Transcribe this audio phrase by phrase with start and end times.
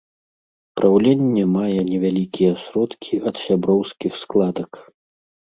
[0.77, 4.71] Праўленне мае невялікія сродкі ад сяброўскіх складак.